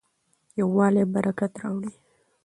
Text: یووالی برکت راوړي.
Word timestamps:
یووالی 0.59 1.03
برکت 1.13 1.53
راوړي. 1.61 1.91